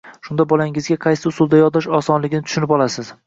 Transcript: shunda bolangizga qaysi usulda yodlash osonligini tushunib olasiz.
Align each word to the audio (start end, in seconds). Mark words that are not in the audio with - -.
shunda 0.27 0.45
bolangizga 0.53 0.97
qaysi 1.03 1.27
usulda 1.31 1.61
yodlash 1.61 1.91
osonligini 1.99 2.47
tushunib 2.49 2.75
olasiz. 2.79 3.13